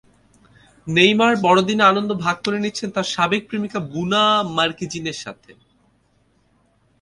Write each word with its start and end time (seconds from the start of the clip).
Neymar 0.87 1.33
বড়দিনের 1.45 1.89
আনন্দ 1.91 2.11
ভাগ 2.23 2.35
করে 2.45 2.57
নিচ্ছেন 2.59 2.89
তাঁর 2.95 3.07
সাবেক 3.13 3.41
প্রেমিকা 3.49 3.79
ব্রুনা 3.89 4.23
মার্কেজিনের 4.57 5.17
সঙ্গে। 5.23 5.53